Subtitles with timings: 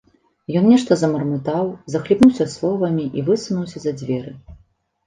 [0.61, 4.37] Ён нешта замармытаў, захліпнуўся словамі і высунуўся за дзверы.